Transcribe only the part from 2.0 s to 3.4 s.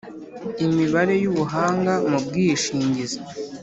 mu bwishingizi